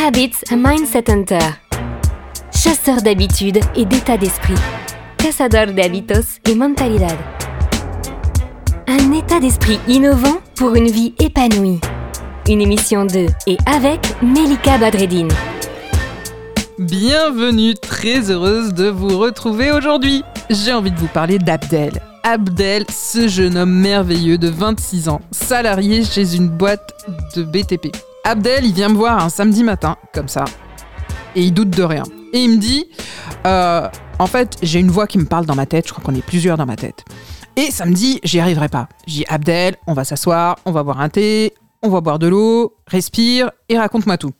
[0.00, 1.40] Habits a Mindset Hunter.
[2.54, 4.54] Chasseur d'habitudes et d'état d'esprit.
[5.16, 7.16] Cazador de hábitos et mentalidad.
[8.86, 11.80] Un état d'esprit innovant pour une vie épanouie.
[12.48, 15.32] Une émission de et avec Melika Badreddine.
[16.78, 20.22] Bienvenue, très heureuse de vous retrouver aujourd'hui.
[20.48, 22.00] J'ai envie de vous parler d'Abdel.
[22.22, 26.94] Abdel, ce jeune homme merveilleux de 26 ans, salarié chez une boîte
[27.34, 27.90] de BTP.
[28.24, 30.44] Abdel, il vient me voir un samedi matin, comme ça,
[31.34, 32.04] et il doute de rien.
[32.32, 32.86] Et il me dit,
[33.46, 33.88] euh,
[34.18, 36.24] en fait, j'ai une voix qui me parle dans ma tête, je crois qu'on est
[36.24, 37.04] plusieurs dans ma tête.
[37.56, 38.88] Et samedi, j'y arriverai pas.
[39.06, 42.76] J'ai Abdel, on va s'asseoir, on va boire un thé, on va boire de l'eau,
[42.86, 44.32] respire et raconte-moi tout.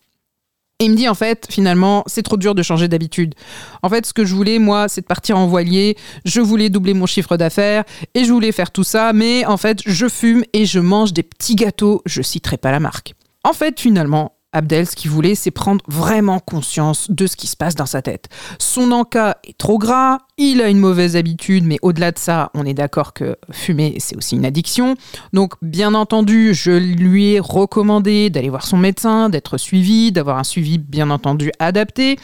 [0.81, 3.35] Et il me dit en fait, finalement, c'est trop dur de changer d'habitude.
[3.83, 5.97] En fait, ce que je voulais, moi, c'est de partir en voilier.
[6.25, 7.83] Je voulais doubler mon chiffre d'affaires
[8.15, 9.13] et je voulais faire tout ça.
[9.13, 12.01] Mais en fait, je fume et je mange des petits gâteaux.
[12.07, 13.15] Je citerai pas la marque.
[13.45, 17.57] En fait, finalement, Abdel, ce qu'il voulait, c'est prendre vraiment conscience de ce qui se
[17.57, 18.31] passe dans sa tête.
[18.59, 22.65] Son encas est trop gras, il a une mauvaise habitude, mais au-delà de ça, on
[22.65, 24.95] est d'accord que fumer, c'est aussi une addiction.
[25.35, 30.45] Donc, bien entendu, je lui ai recommandé d'aller voir son médecin, d'être suivi, d'avoir un
[30.45, 32.19] suivi, bien entendu, adapté,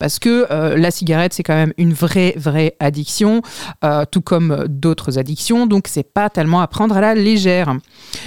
[0.00, 3.40] parce que euh, la cigarette, c'est quand même une vraie, vraie addiction,
[3.84, 7.76] euh, tout comme d'autres addictions, donc c'est pas tellement à prendre à la légère.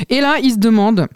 [0.10, 1.08] Et là, il se demande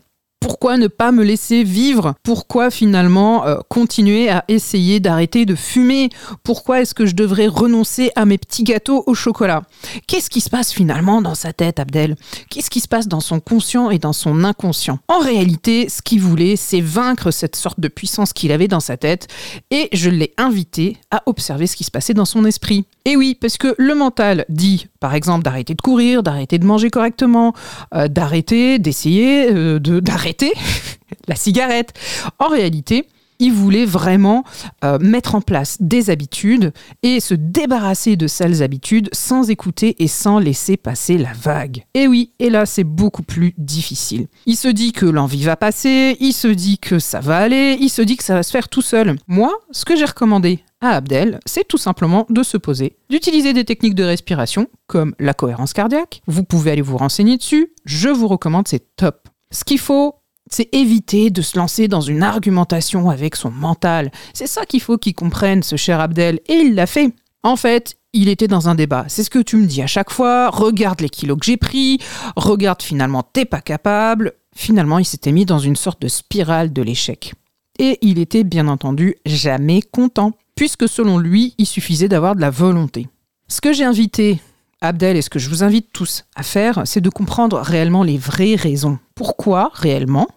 [0.45, 2.13] pourquoi ne pas me laisser vivre?
[2.21, 6.09] Pourquoi finalement euh, continuer à essayer d'arrêter de fumer?
[6.43, 9.63] Pourquoi est-ce que je devrais renoncer à mes petits gâteaux au chocolat?
[10.05, 12.15] Qu'est-ce qui se passe finalement dans sa tête, Abdel?
[12.51, 14.99] Qu'est-ce qui se passe dans son conscient et dans son inconscient?
[15.07, 18.97] En réalité, ce qu'il voulait, c'est vaincre cette sorte de puissance qu'il avait dans sa
[18.97, 19.27] tête
[19.71, 22.85] et je l'ai invité à observer ce qui se passait dans son esprit.
[23.05, 26.89] Et oui, parce que le mental dit, par exemple, d'arrêter de courir, d'arrêter de manger
[26.89, 27.53] correctement,
[27.93, 29.99] euh, d'arrêter, d'essayer euh, de
[31.27, 31.93] la cigarette.
[32.39, 33.07] En réalité,
[33.39, 34.43] il voulait vraiment
[34.83, 40.07] euh, mettre en place des habitudes et se débarrasser de sales habitudes sans écouter et
[40.07, 41.83] sans laisser passer la vague.
[41.93, 44.27] Et oui, et là c'est beaucoup plus difficile.
[44.45, 47.89] Il se dit que l'envie va passer, il se dit que ça va aller, il
[47.89, 49.15] se dit que ça va se faire tout seul.
[49.27, 53.65] Moi, ce que j'ai recommandé à Abdel, c'est tout simplement de se poser, d'utiliser des
[53.65, 56.21] techniques de respiration comme la cohérence cardiaque.
[56.27, 59.27] Vous pouvez aller vous renseigner dessus, je vous recommande, c'est top.
[59.51, 60.15] Ce qu'il faut,
[60.49, 64.11] c'est éviter de se lancer dans une argumentation avec son mental.
[64.33, 67.13] C'est ça qu'il faut qu'il comprenne, ce cher Abdel, et il l'a fait.
[67.43, 69.05] En fait, il était dans un débat.
[69.07, 70.49] C'est ce que tu me dis à chaque fois.
[70.49, 71.99] Regarde les kilos que j'ai pris.
[72.35, 74.33] Regarde finalement, t'es pas capable.
[74.55, 77.33] Finalement, il s'était mis dans une sorte de spirale de l'échec.
[77.77, 82.49] Et il était bien entendu jamais content, puisque selon lui, il suffisait d'avoir de la
[82.49, 83.07] volonté.
[83.49, 84.39] Ce que j'ai invité
[84.81, 88.17] Abdel et ce que je vous invite tous à faire, c'est de comprendre réellement les
[88.17, 88.99] vraies raisons.
[89.15, 90.27] Pourquoi réellement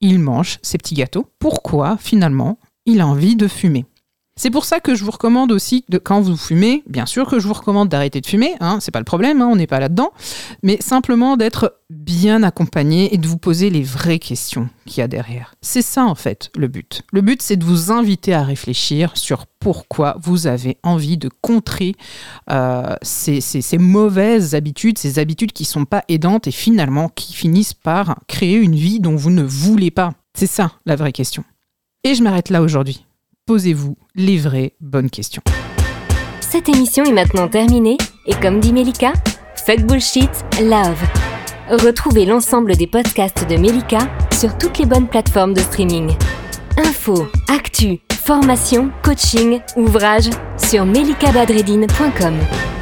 [0.00, 1.30] il mange ces petits gâteaux?
[1.38, 3.86] Pourquoi finalement il a envie de fumer?
[4.38, 7.48] C'est pour ça que je vous recommande aussi, quand vous fumez, bien sûr que je
[7.48, 10.12] vous recommande d'arrêter de fumer, hein, c'est pas le problème, hein, on n'est pas là-dedans,
[10.62, 15.08] mais simplement d'être bien accompagné et de vous poser les vraies questions qu'il y a
[15.08, 15.54] derrière.
[15.62, 17.02] C'est ça en fait le but.
[17.12, 21.94] Le but c'est de vous inviter à réfléchir sur pourquoi vous avez envie de contrer
[22.50, 27.74] euh, ces, ces, mauvaises habitudes, ces habitudes qui sont pas aidantes et finalement qui finissent
[27.74, 30.12] par créer une vie dont vous ne voulez pas.
[30.36, 31.42] C'est ça la vraie question.
[32.04, 33.05] Et je m'arrête là aujourd'hui
[33.46, 35.42] posez-vous les vraies bonnes questions.
[36.40, 37.96] Cette émission est maintenant terminée
[38.26, 39.12] et comme dit Melika,
[39.54, 40.30] fuck bullshit,
[40.60, 41.00] love.
[41.70, 43.98] Retrouvez l'ensemble des podcasts de Melika
[44.32, 46.12] sur toutes les bonnes plateformes de streaming.
[46.76, 52.75] Info, actu, formation, coaching, ouvrages sur melikabadredine.com.